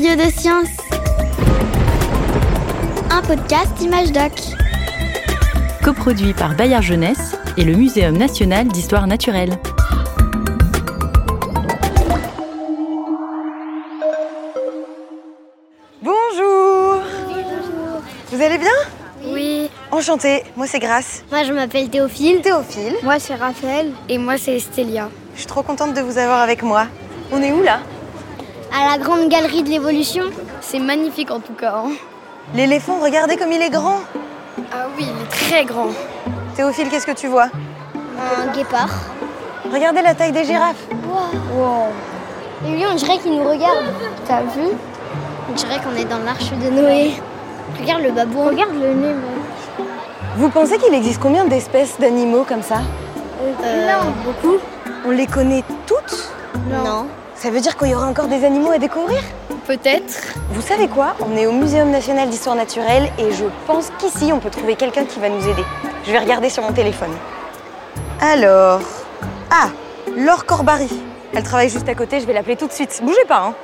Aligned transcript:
Curieux 0.00 0.16
de 0.16 0.30
science. 0.30 0.68
Un 3.10 3.20
podcast 3.20 3.82
Image 3.82 4.12
Doc. 4.12 4.32
Coproduit 5.84 6.32
par 6.32 6.54
Bayard 6.54 6.80
Jeunesse 6.82 7.36
et 7.58 7.64
le 7.64 7.74
Muséum 7.74 8.16
national 8.16 8.68
d'histoire 8.68 9.06
naturelle. 9.06 9.58
Bonjour 16.02 17.02
Vous 18.32 18.40
allez 18.42 18.56
bien? 18.56 18.68
Oui. 19.26 19.68
Enchantée, 19.90 20.44
moi 20.56 20.66
c'est 20.66 20.78
Grace. 20.78 21.24
Moi 21.30 21.44
je 21.44 21.52
m'appelle 21.52 21.90
Théophile. 21.90 22.40
Théophile, 22.40 22.94
Moi 23.02 23.18
c'est 23.18 23.34
Raphaël. 23.34 23.92
Et 24.08 24.16
moi 24.16 24.38
c'est 24.38 24.56
Estélia. 24.56 25.10
je 25.34 25.40
suis 25.40 25.46
trop 25.46 25.62
contente 25.62 25.92
de 25.92 26.00
vous 26.00 26.16
avoir 26.16 26.40
avec 26.40 26.62
moi. 26.62 26.86
On 27.32 27.42
est 27.42 27.52
où 27.52 27.62
là? 27.62 27.80
À 28.72 28.90
la 28.90 28.98
grande 28.98 29.28
galerie 29.28 29.62
de 29.62 29.68
l'évolution. 29.70 30.24
C'est 30.60 30.78
magnifique 30.78 31.30
en 31.30 31.40
tout 31.40 31.54
cas. 31.54 31.74
hein. 31.84 31.90
L'éléphant, 32.54 32.98
regardez 33.02 33.36
comme 33.36 33.52
il 33.52 33.60
est 33.62 33.70
grand 33.70 34.00
Ah 34.72 34.86
oui, 34.96 35.04
il 35.08 35.22
est 35.22 35.30
très 35.30 35.64
grand. 35.64 35.88
Théophile, 36.56 36.88
qu'est-ce 36.88 37.06
que 37.06 37.12
tu 37.12 37.26
vois? 37.28 37.48
Un 38.18 38.52
guépard. 38.52 38.90
Regardez 39.72 40.02
la 40.02 40.14
taille 40.14 40.32
des 40.32 40.44
girafes. 40.44 40.84
Wow. 41.54 41.86
Et 42.66 42.70
lui 42.72 42.84
on 42.90 42.94
dirait 42.94 43.18
qu'il 43.18 43.32
nous 43.32 43.48
regarde. 43.48 43.84
T'as 44.26 44.42
vu? 44.42 44.68
On 45.48 45.52
dirait 45.54 45.78
qu'on 45.80 45.96
est 45.96 46.04
dans 46.04 46.18
l'arche 46.18 46.50
de 46.52 46.70
Noé. 46.70 47.12
Regarde 47.80 48.02
le 48.02 48.10
babou. 48.12 48.44
Regarde 48.44 48.74
le 48.74 48.94
nez. 48.94 49.14
Vous 50.36 50.48
pensez 50.48 50.78
qu'il 50.78 50.94
existe 50.94 51.20
combien 51.20 51.44
d'espèces 51.44 51.98
d'animaux 51.98 52.44
comme 52.48 52.62
ça? 52.62 52.80
Euh, 53.64 53.92
beaucoup 54.24 54.56
On 55.06 55.10
les 55.10 55.26
connaît 55.26 55.64
toutes? 55.86 56.30
Non. 56.68 57.06
Ça 57.40 57.48
veut 57.48 57.60
dire 57.60 57.74
qu'il 57.78 57.88
y 57.88 57.94
aura 57.94 58.06
encore 58.06 58.26
des 58.26 58.44
animaux 58.44 58.70
à 58.70 58.76
découvrir 58.76 59.18
Peut-être. 59.66 60.34
Vous 60.50 60.60
savez 60.60 60.88
quoi? 60.88 61.14
On 61.20 61.34
est 61.38 61.46
au 61.46 61.52
Muséum 61.52 61.90
national 61.90 62.28
d'histoire 62.28 62.54
naturelle 62.54 63.10
et 63.18 63.32
je 63.32 63.46
pense 63.66 63.90
qu'ici 63.98 64.30
on 64.30 64.40
peut 64.40 64.50
trouver 64.50 64.76
quelqu'un 64.76 65.06
qui 65.06 65.18
va 65.20 65.30
nous 65.30 65.48
aider. 65.48 65.64
Je 66.04 66.12
vais 66.12 66.18
regarder 66.18 66.50
sur 66.50 66.62
mon 66.62 66.74
téléphone. 66.74 67.12
Alors. 68.20 68.82
Ah 69.50 69.70
Laure 70.14 70.44
Corbary. 70.44 70.90
Elle 71.32 71.42
travaille 71.42 71.70
juste 71.70 71.88
à 71.88 71.94
côté, 71.94 72.20
je 72.20 72.26
vais 72.26 72.34
l'appeler 72.34 72.56
tout 72.56 72.66
de 72.66 72.72
suite. 72.72 73.00
Bougez 73.02 73.24
pas, 73.26 73.38
hein 73.38 73.54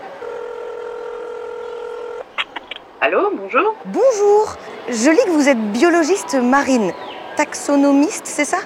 Allô, 3.02 3.30
bonjour 3.38 3.74
Bonjour 3.84 4.56
Je 4.88 5.10
lis 5.10 5.24
que 5.26 5.32
vous 5.32 5.50
êtes 5.50 5.72
biologiste 5.72 6.34
marine, 6.36 6.92
taxonomiste, 7.36 8.26
c'est 8.26 8.46
ça? 8.46 8.58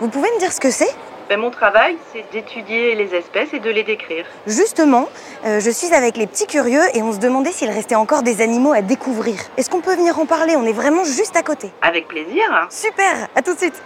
Vous 0.00 0.08
pouvez 0.08 0.28
me 0.34 0.40
dire 0.40 0.52
ce 0.52 0.58
que 0.58 0.72
c'est? 0.72 0.96
Ben, 1.28 1.38
Mon 1.38 1.50
travail, 1.50 1.96
c'est 2.12 2.24
d'étudier 2.32 2.94
les 2.94 3.14
espèces 3.14 3.52
et 3.52 3.58
de 3.58 3.68
les 3.68 3.82
décrire. 3.84 4.24
Justement, 4.46 5.08
euh, 5.44 5.60
je 5.60 5.70
suis 5.70 5.92
avec 5.92 6.16
les 6.16 6.26
petits 6.26 6.46
curieux 6.46 6.80
et 6.94 7.02
on 7.02 7.12
se 7.12 7.18
demandait 7.18 7.52
s'il 7.52 7.68
restait 7.70 7.96
encore 7.96 8.22
des 8.22 8.40
animaux 8.40 8.72
à 8.72 8.80
découvrir. 8.80 9.38
Est-ce 9.58 9.68
qu'on 9.68 9.80
peut 9.82 9.94
venir 9.94 10.18
en 10.18 10.24
parler? 10.24 10.56
On 10.56 10.64
est 10.64 10.72
vraiment 10.72 11.04
juste 11.04 11.36
à 11.36 11.42
côté. 11.42 11.70
Avec 11.82 12.08
plaisir. 12.08 12.44
Super, 12.70 13.28
à 13.36 13.42
tout 13.42 13.52
de 13.52 13.58
suite. 13.58 13.82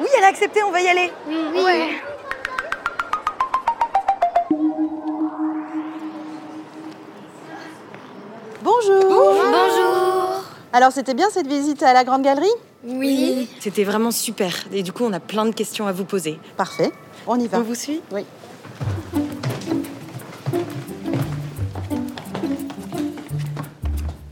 Oui, 0.00 0.06
elle 0.16 0.24
a 0.24 0.28
accepté, 0.28 0.62
on 0.62 0.70
va 0.70 0.80
y 0.80 0.86
aller. 0.88 1.12
Oui, 1.26 1.36
oui. 1.54 1.96
Bonjour. 8.62 9.02
Bonjour. 9.02 10.44
Alors 10.72 10.92
c'était 10.92 11.14
bien 11.14 11.28
cette 11.30 11.48
visite 11.48 11.82
à 11.82 11.92
la 11.92 12.04
Grande 12.04 12.22
Galerie? 12.22 12.46
Oui. 12.84 13.48
C'était 13.60 13.84
vraiment 13.84 14.10
super. 14.10 14.54
Et 14.72 14.82
du 14.82 14.92
coup, 14.92 15.04
on 15.04 15.12
a 15.12 15.20
plein 15.20 15.44
de 15.46 15.54
questions 15.54 15.86
à 15.86 15.92
vous 15.92 16.04
poser. 16.04 16.38
Parfait. 16.56 16.90
On 17.26 17.38
y 17.38 17.46
va. 17.46 17.58
On 17.58 17.62
vous 17.62 17.74
suit? 17.74 18.00
Oui. 18.12 18.22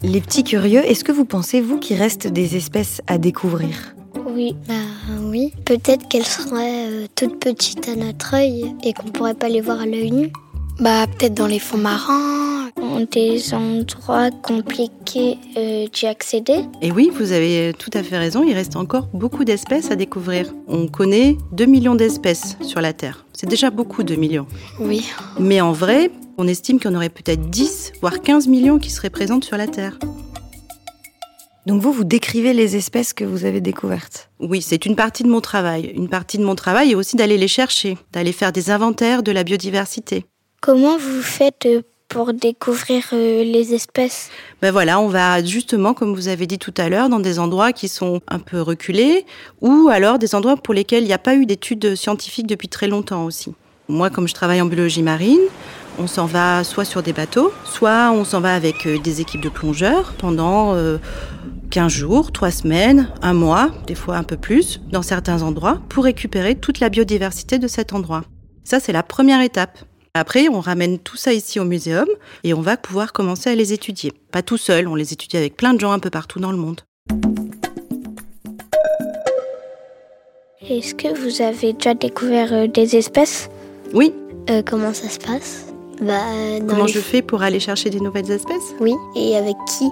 Les 0.02 0.20
petits 0.20 0.44
curieux, 0.44 0.84
est-ce 0.84 1.02
que 1.02 1.10
vous 1.10 1.24
pensez, 1.24 1.60
vous, 1.60 1.78
qu'il 1.78 1.98
reste 1.98 2.28
des 2.28 2.54
espèces 2.56 3.02
à 3.08 3.18
découvrir? 3.18 3.96
Oui, 4.28 4.54
bah 4.68 4.74
oui. 5.22 5.52
Peut-être 5.64 6.06
qu'elles 6.08 6.24
seraient 6.24 6.86
euh, 6.86 7.06
toutes 7.16 7.40
petites 7.40 7.88
à 7.88 7.96
notre 7.96 8.34
œil 8.34 8.72
et 8.84 8.92
qu'on 8.92 9.08
pourrait 9.08 9.34
pas 9.34 9.48
les 9.48 9.60
voir 9.60 9.80
à 9.80 9.86
l'œil 9.86 10.12
nu. 10.12 10.30
Bah 10.78 11.06
peut-être 11.06 11.34
dans 11.34 11.46
les 11.46 11.58
fonds 11.58 11.78
marins, 11.78 12.55
dans 12.96 13.04
des 13.04 13.54
endroits 13.54 14.30
compliqués 14.30 15.38
euh, 15.56 15.86
d'y 15.92 16.06
accéder. 16.06 16.64
Et 16.80 16.90
oui, 16.90 17.10
vous 17.12 17.32
avez 17.32 17.72
tout 17.78 17.90
à 17.92 18.02
fait 18.02 18.16
raison, 18.16 18.42
il 18.42 18.54
reste 18.54 18.76
encore 18.76 19.08
beaucoup 19.12 19.44
d'espèces 19.44 19.90
à 19.90 19.96
découvrir. 19.96 20.52
On 20.66 20.86
connaît 20.86 21.36
2 21.52 21.66
millions 21.66 21.94
d'espèces 21.94 22.56
sur 22.62 22.80
la 22.80 22.92
Terre. 22.92 23.26
C'est 23.32 23.48
déjà 23.48 23.70
beaucoup, 23.70 24.02
2 24.02 24.16
millions. 24.16 24.46
Oui. 24.80 25.06
Mais 25.38 25.60
en 25.60 25.72
vrai, 25.72 26.10
on 26.38 26.48
estime 26.48 26.78
qu'il 26.78 26.90
y 26.90 26.94
en 26.94 26.96
aurait 26.96 27.08
peut-être 27.08 27.50
10, 27.50 27.92
voire 28.00 28.20
15 28.20 28.48
millions 28.48 28.78
qui 28.78 28.90
seraient 28.90 29.10
présentes 29.10 29.44
sur 29.44 29.56
la 29.56 29.66
Terre. 29.66 29.98
Donc 31.66 31.82
vous, 31.82 31.92
vous 31.92 32.04
décrivez 32.04 32.54
les 32.54 32.76
espèces 32.76 33.12
que 33.12 33.24
vous 33.24 33.44
avez 33.44 33.60
découvertes. 33.60 34.30
Oui, 34.38 34.62
c'est 34.62 34.86
une 34.86 34.94
partie 34.94 35.24
de 35.24 35.28
mon 35.28 35.40
travail. 35.40 35.92
Une 35.96 36.08
partie 36.08 36.38
de 36.38 36.44
mon 36.44 36.54
travail 36.54 36.92
est 36.92 36.94
aussi 36.94 37.16
d'aller 37.16 37.36
les 37.36 37.48
chercher, 37.48 37.98
d'aller 38.12 38.32
faire 38.32 38.52
des 38.52 38.70
inventaires 38.70 39.24
de 39.24 39.32
la 39.32 39.42
biodiversité. 39.42 40.24
Comment 40.60 40.96
vous 40.96 41.22
faites 41.22 41.66
euh, 41.66 41.82
pour 42.08 42.32
découvrir 42.32 43.04
euh, 43.12 43.42
les 43.44 43.74
espèces 43.74 44.30
Ben 44.62 44.70
voilà, 44.70 45.00
on 45.00 45.08
va 45.08 45.42
justement, 45.42 45.94
comme 45.94 46.14
vous 46.14 46.28
avez 46.28 46.46
dit 46.46 46.58
tout 46.58 46.74
à 46.76 46.88
l'heure, 46.88 47.08
dans 47.08 47.20
des 47.20 47.38
endroits 47.38 47.72
qui 47.72 47.88
sont 47.88 48.20
un 48.28 48.38
peu 48.38 48.60
reculés, 48.60 49.24
ou 49.60 49.88
alors 49.90 50.18
des 50.18 50.34
endroits 50.34 50.56
pour 50.56 50.74
lesquels 50.74 51.02
il 51.02 51.08
n'y 51.08 51.12
a 51.12 51.18
pas 51.18 51.34
eu 51.34 51.46
d'études 51.46 51.94
scientifiques 51.94 52.46
depuis 52.46 52.68
très 52.68 52.88
longtemps 52.88 53.24
aussi. 53.24 53.54
Moi, 53.88 54.10
comme 54.10 54.26
je 54.26 54.34
travaille 54.34 54.60
en 54.60 54.66
biologie 54.66 55.02
marine, 55.02 55.40
on 55.98 56.06
s'en 56.06 56.26
va 56.26 56.64
soit 56.64 56.84
sur 56.84 57.02
des 57.02 57.12
bateaux, 57.12 57.52
soit 57.64 58.10
on 58.12 58.24
s'en 58.24 58.40
va 58.40 58.54
avec 58.54 58.86
euh, 58.86 58.98
des 58.98 59.20
équipes 59.20 59.40
de 59.40 59.48
plongeurs 59.48 60.14
pendant 60.18 60.74
euh, 60.74 60.98
15 61.70 61.92
jours, 61.92 62.32
3 62.32 62.50
semaines, 62.50 63.08
un 63.22 63.32
mois, 63.32 63.70
des 63.86 63.94
fois 63.94 64.16
un 64.16 64.22
peu 64.22 64.36
plus, 64.36 64.80
dans 64.90 65.02
certains 65.02 65.42
endroits, 65.42 65.78
pour 65.88 66.04
récupérer 66.04 66.54
toute 66.54 66.80
la 66.80 66.88
biodiversité 66.88 67.58
de 67.58 67.68
cet 67.68 67.92
endroit. 67.92 68.24
Ça, 68.64 68.80
c'est 68.80 68.92
la 68.92 69.02
première 69.02 69.40
étape. 69.40 69.78
Après, 70.18 70.48
on 70.48 70.60
ramène 70.60 70.98
tout 70.98 71.18
ça 71.18 71.34
ici 71.34 71.60
au 71.60 71.64
muséum 71.64 72.06
et 72.42 72.54
on 72.54 72.62
va 72.62 72.78
pouvoir 72.78 73.12
commencer 73.12 73.50
à 73.50 73.54
les 73.54 73.74
étudier. 73.74 74.14
Pas 74.32 74.40
tout 74.42 74.56
seul, 74.56 74.88
on 74.88 74.94
les 74.94 75.12
étudie 75.12 75.36
avec 75.36 75.58
plein 75.58 75.74
de 75.74 75.80
gens 75.80 75.92
un 75.92 75.98
peu 75.98 76.08
partout 76.08 76.40
dans 76.40 76.50
le 76.52 76.56
monde. 76.56 76.80
Est-ce 80.68 80.94
que 80.94 81.08
vous 81.20 81.42
avez 81.42 81.74
déjà 81.74 81.92
découvert 81.92 82.52
euh, 82.52 82.66
des 82.66 82.96
espèces? 82.96 83.50
Oui, 83.92 84.14
Euh, 84.48 84.62
Comment 84.64 84.94
ça 84.94 85.08
se 85.10 85.18
passe? 85.18 85.66
Bah, 86.00 86.14
dans 86.60 86.66
comment 86.66 86.84
les- 86.86 86.92
je 86.92 86.98
fais 87.00 87.20
pour 87.20 87.42
aller 87.42 87.60
chercher 87.60 87.90
des 87.90 88.00
nouvelles 88.00 88.30
espèces? 88.30 88.74
Oui, 88.80 88.94
et 89.16 89.36
avec 89.36 89.56
qui? 89.78 89.88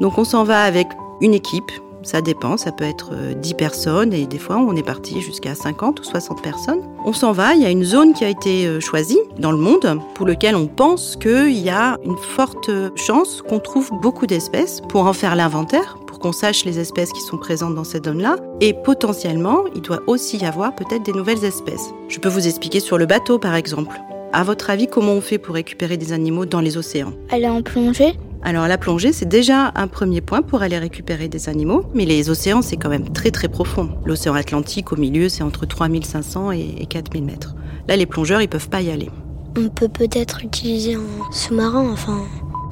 Donc 0.00 0.18
on 0.18 0.24
s'en 0.24 0.42
va 0.44 0.62
avec 0.62 0.88
une 1.20 1.34
équipe, 1.34 1.70
ça 2.06 2.20
dépend, 2.20 2.56
ça 2.56 2.70
peut 2.70 2.84
être 2.84 3.10
euh, 3.12 3.34
10 3.34 3.54
personnes 3.54 4.12
et 4.12 4.26
des 4.26 4.38
fois 4.38 4.58
on 4.58 4.76
est 4.76 4.84
parti 4.84 5.20
jusqu'à 5.20 5.56
50 5.56 5.98
ou 6.00 6.04
60 6.04 6.40
personnes. 6.40 6.80
On 7.04 7.12
s'en 7.12 7.32
va, 7.32 7.54
il 7.54 7.62
y 7.62 7.66
a 7.66 7.70
une 7.70 7.82
zone 7.82 8.14
qui 8.14 8.24
a 8.24 8.28
été 8.28 8.66
euh, 8.66 8.78
choisie 8.78 9.18
dans 9.38 9.50
le 9.50 9.58
monde 9.58 9.98
pour 10.14 10.24
lequel 10.24 10.54
on 10.54 10.68
pense 10.68 11.16
qu'il 11.16 11.58
y 11.58 11.68
a 11.68 11.98
une 12.04 12.16
forte 12.16 12.70
chance 12.94 13.42
qu'on 13.42 13.58
trouve 13.58 13.90
beaucoup 14.00 14.26
d'espèces 14.26 14.80
pour 14.88 15.06
en 15.06 15.12
faire 15.12 15.34
l'inventaire, 15.34 15.98
pour 16.06 16.20
qu'on 16.20 16.30
sache 16.30 16.64
les 16.64 16.78
espèces 16.78 17.12
qui 17.12 17.22
sont 17.22 17.38
présentes 17.38 17.74
dans 17.74 17.84
cette 17.84 18.04
zone-là. 18.04 18.36
Et 18.60 18.72
potentiellement, 18.72 19.64
il 19.74 19.82
doit 19.82 20.02
aussi 20.06 20.38
y 20.38 20.44
avoir 20.44 20.76
peut-être 20.76 21.02
des 21.02 21.12
nouvelles 21.12 21.44
espèces. 21.44 21.90
Je 22.08 22.20
peux 22.20 22.28
vous 22.28 22.46
expliquer 22.46 22.78
sur 22.78 22.98
le 22.98 23.06
bateau 23.06 23.40
par 23.40 23.56
exemple. 23.56 24.00
À 24.32 24.44
votre 24.44 24.70
avis, 24.70 24.86
comment 24.86 25.12
on 25.12 25.20
fait 25.20 25.38
pour 25.38 25.54
récupérer 25.54 25.96
des 25.96 26.12
animaux 26.12 26.46
dans 26.46 26.60
les 26.60 26.76
océans? 26.76 27.12
Aller 27.30 27.48
en 27.48 27.62
plongée 27.62 28.14
alors 28.46 28.68
la 28.68 28.78
plongée, 28.78 29.12
c'est 29.12 29.28
déjà 29.28 29.72
un 29.74 29.88
premier 29.88 30.20
point 30.20 30.40
pour 30.40 30.62
aller 30.62 30.78
récupérer 30.78 31.26
des 31.26 31.48
animaux, 31.48 31.84
mais 31.94 32.04
les 32.04 32.30
océans, 32.30 32.62
c'est 32.62 32.76
quand 32.76 32.88
même 32.88 33.12
très 33.12 33.32
très 33.32 33.48
profond. 33.48 33.98
L'océan 34.04 34.34
Atlantique, 34.34 34.92
au 34.92 34.96
milieu, 34.96 35.28
c'est 35.28 35.42
entre 35.42 35.66
3500 35.66 36.52
et 36.52 36.76
et 36.78 36.86
4000 36.86 37.24
mètres. 37.24 37.56
Là, 37.88 37.96
les 37.96 38.06
plongeurs, 38.06 38.40
ils 38.40 38.48
peuvent 38.48 38.68
pas 38.68 38.82
y 38.82 38.92
aller. 38.92 39.10
On 39.58 39.68
peut 39.68 39.88
peut-être 39.88 40.44
utiliser 40.44 40.94
un 40.94 41.32
sous-marin, 41.32 41.90
enfin. 41.90 42.22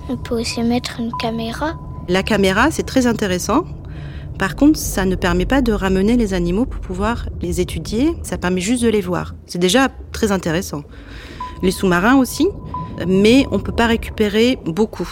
On 0.08 0.16
peut 0.16 0.38
aussi 0.40 0.62
mettre 0.62 1.00
une 1.00 1.10
caméra. 1.20 1.72
La 2.08 2.22
caméra, 2.22 2.70
c'est 2.70 2.84
très 2.84 3.08
intéressant. 3.08 3.64
Par 4.38 4.54
contre, 4.54 4.78
ça 4.78 5.04
ne 5.04 5.16
permet 5.16 5.44
pas 5.44 5.60
de 5.60 5.72
ramener 5.72 6.16
les 6.16 6.34
animaux 6.34 6.66
pour 6.66 6.82
pouvoir 6.82 7.28
les 7.43 7.60
étudier, 7.60 8.14
ça 8.22 8.38
permet 8.38 8.60
juste 8.60 8.84
de 8.84 8.88
les 8.88 9.00
voir. 9.00 9.34
C'est 9.46 9.58
déjà 9.58 9.88
très 10.12 10.31
intéressant. 10.31 10.84
Les 11.64 11.72
sous-marins 11.72 12.14
aussi, 12.14 12.46
mais 13.08 13.48
on 13.50 13.58
ne 13.58 13.62
peut 13.62 13.75
pas 13.75 13.88
récupérer 13.88 14.56
beaucoup. 14.66 15.08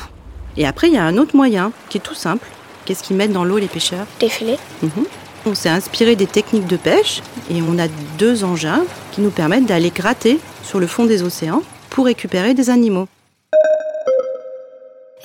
Et 0.56 0.66
après, 0.66 0.88
il 0.88 0.94
y 0.94 0.99
a 0.99 1.04
un 1.04 1.16
autre 1.19 1.37
moyen 1.37 1.72
qui 1.88 1.99
est 1.99 2.00
tout 2.00 2.14
simple. 2.14 2.46
Qu'est-ce 2.84 3.02
qu'ils 3.02 3.16
mettent 3.16 3.32
dans 3.32 3.44
l'eau 3.44 3.58
les 3.58 3.69
pêcheurs? 3.69 4.06
Des 4.20 4.28
filets. 4.28 4.58
Mhm. 4.82 5.06
On 5.46 5.54
s'est 5.54 5.69
inspiré 5.69 6.14
des 6.14 6.26
techniques 6.26 6.66
de 6.66 6.76
pêche 6.76 7.20
et 7.50 7.62
on 7.62 7.78
a 7.78 7.88
deux 8.19 8.44
engins 8.44 8.84
qui 9.12 9.20
nous 9.20 9.31
permettent 9.31 9.66
d'aller 9.66 9.90
gratter 9.90 10.38
sur 10.62 10.78
le 10.78 10.87
fond 10.87 11.04
des 11.04 11.22
océans 11.22 11.62
pour 11.90 12.04
récupérer 12.04 12.54
des 12.54 12.70
animaux. 12.70 13.08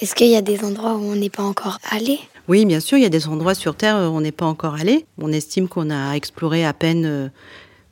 Est-ce 0.01 0.15
qu'il 0.15 0.27
y 0.27 0.35
a 0.35 0.41
des 0.41 0.63
endroits 0.63 0.95
où 0.95 1.03
on 1.03 1.15
n'est 1.15 1.29
pas 1.29 1.43
encore 1.43 1.79
allé? 1.89 2.19
Oui, 2.47 2.65
bien 2.65 2.79
sûr, 2.79 2.97
il 2.97 3.03
y 3.03 3.05
a 3.05 3.09
des 3.09 3.27
endroits 3.27 3.55
sur 3.55 3.75
Terre 3.75 3.95
où 3.95 4.15
on 4.15 4.21
n'est 4.21 4.31
pas 4.31 4.45
encore 4.45 4.75
allé. 4.75 5.05
On 5.21 5.31
estime 5.31 5.67
qu'on 5.67 5.89
a 5.89 6.13
exploré 6.13 6.65
à 6.65 6.73
peine 6.73 7.05
euh, 7.05 7.29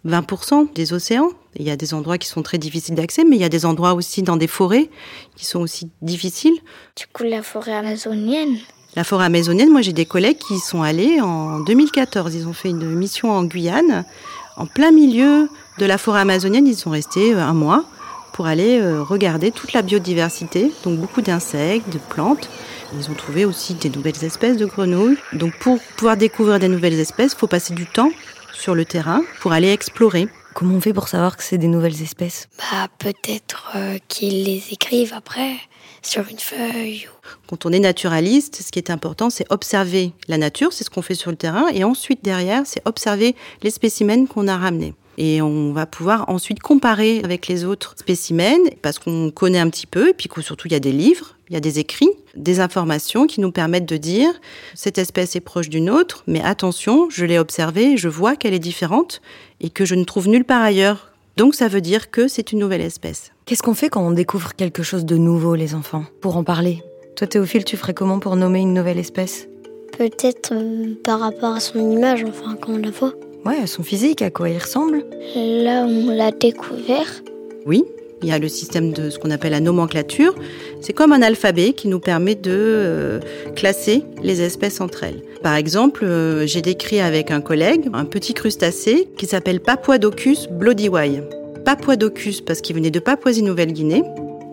20% 0.08 0.74
des 0.74 0.94
océans. 0.94 1.30
Il 1.58 1.66
y 1.66 1.72
a 1.72 1.78
des 1.78 1.94
endroits 1.94 2.18
qui 2.18 2.28
sont 2.28 2.44
très 2.44 2.58
difficiles 2.58 2.96
d'accès, 2.96 3.24
mais 3.24 3.38
il 3.38 3.42
y 3.42 3.46
a 3.46 3.50
des 3.50 3.66
endroits 3.66 3.94
aussi 3.94 4.24
dans 4.24 4.36
des 4.36 4.48
forêts 4.48 4.90
qui 5.36 5.46
sont 5.46 5.60
aussi 5.60 5.90
difficiles. 6.02 6.58
Du 6.98 7.06
coup, 7.08 7.24
la 7.24 7.44
forêt 7.44 7.74
amazonienne. 7.74 8.58
La 8.96 9.04
forêt 9.04 9.26
amazonienne, 9.26 9.70
moi 9.70 9.82
j'ai 9.82 9.92
des 9.92 10.06
collègues 10.06 10.38
qui 10.38 10.58
sont 10.58 10.82
allés 10.82 11.20
en 11.20 11.60
2014. 11.60 12.34
Ils 12.34 12.48
ont 12.48 12.54
fait 12.54 12.70
une 12.70 12.96
mission 12.96 13.30
en 13.32 13.44
Guyane, 13.44 14.06
en 14.56 14.66
plein 14.66 14.92
milieu 14.92 15.50
de 15.80 15.86
la 15.86 15.98
forêt 15.98 16.22
amazonienne. 16.22 16.66
Ils 16.66 16.78
sont 16.78 16.92
restés 16.92 17.34
euh, 17.34 17.42
un 17.42 17.54
mois 17.54 17.84
pour 18.32 18.48
aller 18.48 18.80
euh, 18.80 19.02
regarder 19.02 19.52
toute 19.52 19.74
la 19.74 19.82
biodiversité, 19.82 20.72
donc 20.84 21.00
beaucoup 21.00 21.22
d'insectes, 21.22 21.90
de 21.90 21.98
plantes. 21.98 22.50
Ils 22.98 23.10
ont 23.10 23.14
trouvé 23.14 23.44
aussi 23.44 23.74
des 23.74 23.90
nouvelles 23.90 24.24
espèces 24.24 24.56
de 24.56 24.66
grenouilles. 24.66 25.18
Donc 25.34 25.58
pour 25.60 25.80
pouvoir 25.98 26.16
découvrir 26.16 26.60
des 26.60 26.70
nouvelles 26.70 27.00
espèces, 27.00 27.34
il 27.34 27.40
faut 27.40 27.48
passer 27.48 27.74
du 27.74 27.86
temps 27.86 28.12
sur 28.54 28.76
le 28.76 28.86
terrain 28.86 29.22
pour 29.42 29.52
aller 29.52 29.72
explorer. 29.72 30.30
Comment 30.56 30.76
on 30.76 30.80
fait 30.80 30.94
pour 30.94 31.10
savoir 31.10 31.36
que 31.36 31.44
c'est 31.44 31.58
des 31.58 31.68
nouvelles 31.68 32.02
espèces? 32.02 32.48
Bah, 32.58 32.88
peut-être 32.98 33.74
euh, 33.76 33.98
qu'ils 34.08 34.46
les 34.46 34.64
écrivent 34.72 35.14
après 35.14 35.52
sur 36.02 36.30
une 36.30 36.40
feuille. 36.40 37.10
Quand 37.50 37.66
on 37.66 37.74
est 37.74 37.80
naturaliste, 37.80 38.62
ce 38.62 38.72
qui 38.72 38.80
est 38.80 38.90
important, 38.90 39.30
c'est 39.30 39.52
observer 39.52 40.14
la 40.30 40.38
nature, 40.38 40.72
c'est 40.72 40.86
ce 40.86 40.90
qu'on 40.90 41.02
fait 41.02 41.14
sur 41.14 41.30
le 41.30 41.36
terrain, 41.36 41.68
et 41.74 41.84
ensuite 41.84 42.24
derrière, 42.24 42.62
c'est 42.64 42.82
observer 42.86 43.36
les 43.64 43.70
spécimens 43.70 44.28
qu'on 44.28 44.48
a 44.48 44.56
ramenés. 44.56 44.94
Et 45.18 45.42
on 45.42 45.74
va 45.74 45.86
pouvoir 45.86 46.30
ensuite 46.30 46.62
comparer 46.62 47.20
avec 47.26 47.48
les 47.48 47.66
autres 47.66 47.94
spécimens 47.98 48.70
parce 48.82 48.98
qu'on 48.98 49.32
connaît 49.32 49.60
un 49.60 49.70
petit 49.70 49.88
peu 49.88 50.10
et 50.10 50.14
puis 50.14 50.30
que 50.30 50.42
surtout 50.42 50.70
il 50.70 50.72
y 50.72 50.78
a 50.78 50.80
des 50.80 50.94
livres, 50.94 51.35
il 51.50 51.54
y 51.54 51.58
a 51.58 51.62
des 51.62 51.80
écrits, 51.80 52.10
des 52.36 52.60
informations 52.60 53.28
qui 53.28 53.40
nous 53.40 53.52
permettent 53.52 53.88
de 53.88 53.98
dire 53.98 54.30
cette 54.74 54.98
espèce 54.98 55.36
est 55.36 55.42
proche 55.42 55.70
d'une 55.70 55.90
autre, 55.90 56.24
mais 56.28 56.42
attention, 56.42 57.08
je 57.10 57.26
l'ai 57.26 57.38
observée, 57.38 57.98
je 57.98 58.10
vois 58.10 58.36
qu'elle 58.36 58.54
est 58.54 58.60
différente 58.60 59.22
et 59.62 59.70
que 59.70 59.86
je 59.86 59.96
ne 59.96 60.04
trouve 60.04 60.28
nulle 60.28 60.46
part 60.46 60.62
ailleurs. 60.62 61.12
Donc 61.38 61.54
ça 61.54 61.68
veut 61.68 61.82
dire 61.82 62.12
que 62.12 62.28
c'est 62.28 62.52
une 62.52 62.60
nouvelle 62.60 62.82
espèce. 62.82 63.32
Qu'est-ce 63.46 63.62
qu'on 63.62 63.74
fait 63.74 63.90
quand 63.90 64.06
on 64.06 64.12
découvre 64.12 64.56
quelque 64.56 64.84
chose 64.84 65.06
de 65.06 65.18
nouveau, 65.18 65.56
les 65.56 65.76
enfants 65.76 66.06
Pour 66.22 66.38
en 66.38 66.44
parler? 66.44 66.82
Toi, 67.16 67.28
Théophile, 67.28 67.64
tu 67.64 67.78
ferais 67.78 67.94
comment 67.94 68.20
pour 68.20 68.36
nommer 68.36 68.60
une 68.60 68.74
nouvelle 68.74 68.98
espèce? 68.98 69.48
Peut-être 69.98 70.54
euh, 70.54 70.96
par 71.04 71.20
rapport 71.20 71.56
à 71.56 71.60
son 71.60 71.92
image, 71.92 72.26
enfin, 72.26 72.58
quand 72.60 72.74
on 72.74 72.78
la 72.78 72.90
voit. 72.90 73.14
Ouais, 73.46 73.58
à 73.58 73.68
son 73.68 73.84
physique, 73.84 74.22
à 74.22 74.32
quoi 74.32 74.50
il 74.50 74.58
ressemble? 74.58 75.06
Là, 75.36 75.86
on 75.86 76.10
l'a 76.10 76.32
découvert. 76.32 77.22
Oui, 77.66 77.84
il 78.22 78.30
y 78.30 78.32
a 78.32 78.40
le 78.40 78.48
système 78.48 78.92
de 78.92 79.10
ce 79.10 79.20
qu'on 79.20 79.32
appelle 79.32 79.52
la 79.52 79.60
nomenclature. 79.60 80.36
C'est 80.82 80.94
comme 80.94 81.12
un 81.12 81.22
alphabet 81.22 81.74
qui 81.74 81.88
nous 81.88 82.00
permet 82.00 82.36
de 82.36 82.52
euh, 82.52 83.20
classer 83.56 84.04
les 84.24 84.42
espèces 84.42 84.82
entre 84.82 85.04
elles. 85.04 85.22
Par 85.44 85.56
exemple, 85.56 86.06
euh, 86.06 86.48
j'ai 86.48 86.62
décrit 86.62 87.00
avec 87.00 87.32
un 87.32 87.42
collègue 87.42 87.90
un 87.94 88.06
petit 88.06 88.34
crustacé 88.34 89.08
qui 89.18 89.26
s'appelle 89.26 89.60
Papuadocus 89.60 90.48
blodywai. 90.50 91.22
Papuadocus 91.66 92.42
parce 92.42 92.62
qu'il 92.62 92.76
venait 92.76 92.92
de 92.92 93.00
Papouasie-Nouvelle-Guinée 93.00 94.04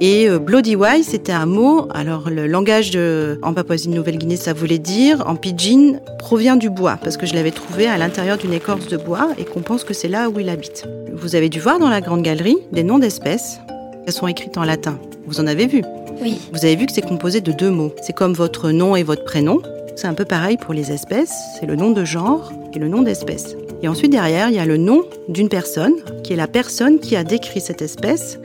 et 0.05 0.29
euh, 0.29 0.41
Bloody 0.41 0.75
Why, 0.75 1.05
c'était 1.05 1.31
un 1.31 1.47
mot. 1.47 1.87
Alors, 1.95 2.29
le 2.29 2.49
langage 2.49 2.91
de, 2.91 3.39
en 3.41 3.55
Papouasie-Nouvelle-Guinée, 3.55 4.35
ça 4.35 4.53
voulait 4.53 4.81
dire, 4.81 5.23
en 5.29 5.37
pidgin, 5.37 6.01
provient 6.19 6.57
du 6.57 6.71
bois, 6.71 6.99
parce 7.01 7.17
que 7.17 7.25
je 7.25 7.35
l'avais 7.35 7.53
trouvé 7.53 7.87
à 7.87 7.99
l'intérieur 7.99 8.37
d'une 8.37 8.53
écorce 8.53 8.89
de 8.89 8.97
bois 8.97 9.29
et 9.39 9.45
qu'on 9.45 9.61
pense 9.61 9.85
que 9.85 9.95
c'est 9.95 10.09
là 10.09 10.29
où 10.29 10.41
il 10.41 10.49
habite. 10.49 10.89
Vous 11.13 11.37
avez 11.37 11.49
dû 11.49 11.61
voir 11.61 11.79
dans 11.79 11.89
la 11.89 12.01
grande 12.01 12.23
galerie 12.23 12.57
des 12.73 12.83
noms 12.83 12.99
d'espèces. 12.99 13.61
Elles 14.05 14.13
sont 14.13 14.27
écrites 14.27 14.59
en 14.59 14.65
latin. 14.65 14.99
Vous 15.29 15.39
en 15.39 15.47
avez 15.47 15.69
vu? 15.69 15.85
Oui. 16.21 16.41
Vous 16.53 16.65
avez 16.65 16.75
vu 16.75 16.87
que 16.87 16.93
c'est 16.93 17.07
composé 17.07 17.41
de 17.41 17.53
deux 17.53 17.71
mots. 17.71 17.95
C'est 18.03 18.13
comme 18.13 18.33
votre 18.33 18.73
nom 18.73 18.97
et 18.97 19.05
votre 19.05 19.23
prénom. 19.23 19.63
C'est 19.95 20.09
un 20.09 20.15
peu 20.15 20.25
pareil 20.25 20.57
pour 20.57 20.75
les 20.75 20.91
espèces. 20.91 21.33
C'est 21.61 21.67
le 21.67 21.77
nom 21.77 21.93
de 21.93 22.05
genre 22.05 22.53
et 22.75 22.81
le 22.81 22.89
nom 22.89 23.03
d'espèce. 23.03 23.55
Et 23.85 23.87
ensuite, 23.89 24.11
derrière, 24.11 24.49
il 24.49 24.57
y 24.57 24.59
a 24.59 24.67
le 24.67 24.79
nom 24.79 25.05
d'une 25.29 25.49
personne, 25.49 25.95
qui 26.25 26.33
est 26.33 26.37
la 26.37 26.49
personne 26.49 26.99
qui 26.99 27.15
a 27.15 27.23
décrit 27.23 27.61
cette 27.61 27.83
espèce 27.83 28.41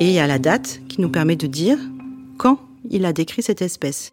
et 0.00 0.06
il 0.06 0.12
y 0.12 0.18
a 0.18 0.26
la 0.26 0.38
date 0.38 0.80
qui 0.94 1.00
nous 1.00 1.08
permet 1.08 1.34
de 1.34 1.48
dire 1.48 1.78
quand 2.38 2.58
il 2.88 3.04
a 3.04 3.12
décrit 3.12 3.42
cette 3.42 3.62
espèce. 3.62 4.12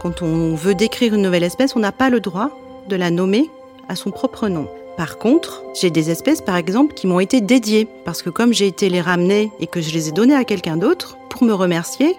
Quand 0.00 0.22
on 0.22 0.54
veut 0.54 0.74
décrire 0.74 1.12
une 1.12 1.20
nouvelle 1.20 1.42
espèce, 1.42 1.76
on 1.76 1.80
n'a 1.80 1.92
pas 1.92 2.08
le 2.08 2.20
droit 2.20 2.58
de 2.88 2.96
la 2.96 3.10
nommer 3.10 3.50
à 3.90 3.96
son 3.96 4.10
propre 4.10 4.48
nom. 4.48 4.66
Par 4.96 5.18
contre, 5.18 5.62
j'ai 5.78 5.90
des 5.90 6.10
espèces, 6.10 6.40
par 6.40 6.56
exemple, 6.56 6.94
qui 6.94 7.06
m'ont 7.06 7.20
été 7.20 7.42
dédiées, 7.42 7.86
parce 8.06 8.22
que 8.22 8.30
comme 8.30 8.54
j'ai 8.54 8.66
été 8.66 8.88
les 8.88 9.02
ramener 9.02 9.52
et 9.60 9.66
que 9.66 9.82
je 9.82 9.92
les 9.92 10.08
ai 10.08 10.12
données 10.12 10.34
à 10.34 10.44
quelqu'un 10.44 10.78
d'autre, 10.78 11.18
pour 11.28 11.42
me 11.42 11.52
remercier, 11.52 12.16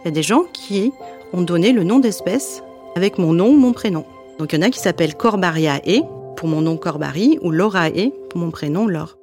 il 0.00 0.06
y 0.06 0.08
a 0.08 0.10
des 0.10 0.22
gens 0.22 0.44
qui 0.54 0.92
ont 1.34 1.42
donné 1.42 1.72
le 1.72 1.84
nom 1.84 1.98
d'espèce 1.98 2.62
avec 2.94 3.18
mon 3.18 3.34
nom 3.34 3.50
ou 3.50 3.58
mon 3.58 3.74
prénom. 3.74 4.06
Donc 4.38 4.54
il 4.54 4.56
y 4.56 4.58
en 4.58 4.66
a 4.66 4.70
qui 4.70 4.80
s'appellent 4.80 5.16
Corbaria 5.16 5.82
E, 5.86 6.00
pour 6.34 6.48
mon 6.48 6.62
nom 6.62 6.78
Corbari, 6.78 7.38
ou 7.42 7.50
Laura 7.50 7.90
E, 7.90 8.10
pour 8.30 8.40
mon 8.40 8.50
prénom 8.50 8.86
Laure. 8.86 9.15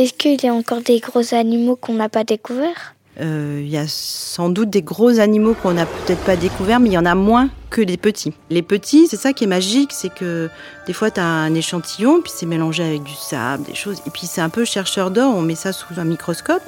Est-ce 0.00 0.14
qu'il 0.14 0.42
y 0.42 0.48
a 0.48 0.54
encore 0.54 0.80
des 0.80 0.98
gros 0.98 1.34
animaux 1.34 1.76
qu'on 1.76 1.92
n'a 1.92 2.08
pas 2.08 2.24
découverts? 2.24 2.94
Euh, 3.20 3.60
Il 3.62 3.68
y 3.68 3.76
a 3.76 3.84
sans 3.86 4.48
doute 4.48 4.70
des 4.70 4.80
gros 4.80 5.20
animaux 5.20 5.52
qu'on 5.52 5.74
n'a 5.74 5.84
peut-être 5.84 6.22
pas 6.22 6.36
découverts, 6.36 6.80
mais 6.80 6.88
il 6.88 6.94
y 6.94 6.98
en 6.98 7.04
a 7.04 7.14
moins 7.14 7.50
que 7.68 7.82
les 7.82 7.98
petits. 7.98 8.32
Les 8.48 8.62
petits, 8.62 9.08
c'est 9.08 9.18
ça 9.18 9.34
qui 9.34 9.44
est 9.44 9.46
magique, 9.46 9.92
c'est 9.92 10.08
que 10.08 10.48
des 10.86 10.94
fois, 10.94 11.10
tu 11.10 11.20
as 11.20 11.26
un 11.26 11.54
échantillon, 11.54 12.22
puis 12.22 12.32
c'est 12.34 12.46
mélangé 12.46 12.82
avec 12.82 13.02
du 13.02 13.12
sable, 13.12 13.64
des 13.64 13.74
choses. 13.74 13.98
Et 14.06 14.10
puis 14.10 14.22
c'est 14.26 14.40
un 14.40 14.48
peu 14.48 14.64
chercheur 14.64 15.10
d'or, 15.10 15.34
on 15.36 15.42
met 15.42 15.54
ça 15.54 15.74
sous 15.74 15.92
un 15.98 16.04
microscope, 16.04 16.62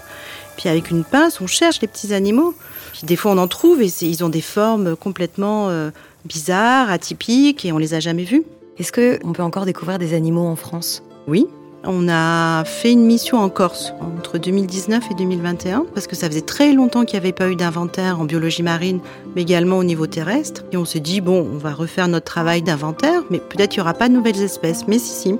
puis 0.58 0.69
avec 0.69 0.90
une 0.90 1.02
pince, 1.02 1.40
on 1.40 1.46
cherche 1.46 1.81
les 1.81 1.88
petits 1.88 2.12
animaux. 2.12 2.55
Puis 2.93 3.06
des 3.06 3.17
fois, 3.17 3.32
on 3.32 3.38
en 3.38 3.49
trouve, 3.49 3.81
et 3.81 3.90
ils 4.02 4.23
ont 4.23 4.29
des 4.29 4.43
formes 4.43 4.94
complètement 4.94 5.70
euh, 5.70 5.90
bizarres, 6.26 6.90
atypiques, 6.90 7.64
et 7.64 7.73
on 7.73 7.79
les 7.79 7.94
a 7.94 8.00
jamais 8.00 8.25
vus. 8.25 8.43
Est-ce 8.76 8.93
qu'on 8.93 9.32
peut 9.32 9.43
encore 9.43 9.64
découvrir 9.64 9.99
des 9.99 10.12
animaux 10.12 10.44
en 10.44 10.56
France? 10.56 11.02
Oui. 11.26 11.46
On 11.84 12.08
a 12.08 12.62
fait 12.64 12.93
une 12.93 13.05
mission 13.05 13.38
en 13.38 13.49
Corse 13.49 13.93
entre 14.00 14.38
2019 14.38 15.02
et 15.11 15.14
2021 15.14 15.87
parce 15.93 16.06
que 16.06 16.14
ça 16.14 16.29
faisait 16.29 16.40
très 16.40 16.73
longtemps 16.73 17.05
qu'il 17.05 17.19
n'y 17.19 17.25
avait 17.25 17.32
pas 17.32 17.50
eu 17.50 17.56
d'inventaire 17.56 18.20
en 18.20 18.25
biologie 18.25 18.62
marine, 18.62 19.00
mais 19.34 19.43
également 19.43 19.79
au 19.79 19.84
niveau 19.84 20.06
terrestre. 20.06 20.62
Et 20.70 20.76
on 20.76 20.84
s'est 20.84 21.00
dit, 21.00 21.20
bon, 21.20 21.44
on 21.52 21.58
va 21.58 21.73
refaire 21.73 22.06
notre 22.06 22.26
travail 22.26 22.62
d'inventaire, 22.62 23.23
mais 23.31 23.38
peut-être 23.38 23.75
il 23.75 23.79
n'y 23.79 23.82
aura 23.82 23.94
pas 23.94 24.08
de 24.08 24.14
nouvelles 24.14 24.40
espèces. 24.40 24.87
Mais 24.87 25.00
si, 25.00 25.11
si. 25.11 25.38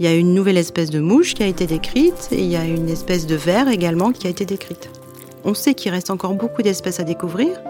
Il 0.00 0.04
y 0.04 0.08
a 0.08 0.14
une 0.14 0.34
nouvelle 0.34 0.56
espèce 0.56 0.90
de 0.90 0.98
mouche 0.98 1.34
qui 1.34 1.44
a 1.44 1.46
été 1.46 1.66
décrite 1.66 2.30
et 2.32 2.40
il 2.40 2.50
y 2.50 2.56
a 2.56 2.64
une 2.64 2.88
espèce 2.88 3.26
de 3.26 3.36
ver 3.36 3.68
également 3.68 4.10
qui 4.10 4.26
a 4.26 4.30
été 4.30 4.44
décrite. 4.44 4.90
On 5.44 5.54
sait 5.54 5.74
qu'il 5.74 5.92
reste 5.92 6.10
encore 6.10 6.34
beaucoup 6.34 6.62
d'espèces 6.62 6.98
à 6.98 7.04
découvrir. 7.04 7.60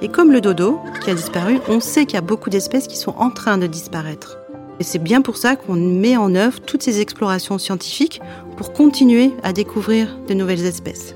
Et 0.00 0.08
comme 0.08 0.32
le 0.32 0.40
dodo 0.40 0.80
qui 1.04 1.10
a 1.10 1.14
disparu, 1.14 1.58
on 1.68 1.80
sait 1.80 2.06
qu'il 2.06 2.14
y 2.14 2.18
a 2.18 2.22
beaucoup 2.22 2.50
d'espèces 2.50 2.86
qui 2.86 2.96
sont 2.96 3.14
en 3.18 3.30
train 3.30 3.58
de 3.58 3.66
disparaître. 3.66 4.38
Et 4.82 4.84
c'est 4.84 4.98
bien 4.98 5.22
pour 5.22 5.36
ça 5.36 5.54
qu'on 5.54 5.76
met 5.76 6.16
en 6.16 6.34
œuvre 6.34 6.58
toutes 6.58 6.82
ces 6.82 7.00
explorations 7.00 7.56
scientifiques 7.56 8.20
pour 8.56 8.72
continuer 8.72 9.30
à 9.44 9.52
découvrir 9.52 10.18
de 10.26 10.34
nouvelles 10.34 10.66
espèces. 10.66 11.14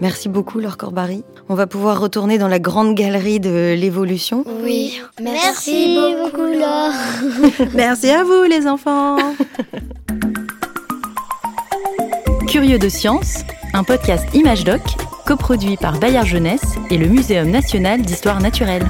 Merci 0.00 0.28
beaucoup, 0.28 0.58
Laure 0.58 0.76
Corbary. 0.76 1.22
On 1.48 1.54
va 1.54 1.68
pouvoir 1.68 2.00
retourner 2.00 2.36
dans 2.36 2.48
la 2.48 2.58
grande 2.58 2.96
galerie 2.96 3.38
de 3.38 3.76
l'évolution. 3.78 4.42
Oui. 4.64 5.00
Merci, 5.22 6.00
beaucoup, 6.20 6.46
Laure. 6.46 7.68
Merci 7.76 8.10
à 8.10 8.24
vous 8.24 8.42
les 8.42 8.66
enfants 8.66 9.18
Curieux 12.48 12.80
de 12.80 12.88
science, 12.88 13.44
un 13.72 13.84
podcast 13.84 14.26
Image 14.34 14.64
Doc, 14.64 14.82
coproduit 15.24 15.76
par 15.76 16.00
Bayard 16.00 16.26
Jeunesse 16.26 16.74
et 16.90 16.98
le 16.98 17.06
Muséum 17.06 17.50
national 17.50 18.02
d'histoire 18.02 18.40
naturelle. 18.40 18.84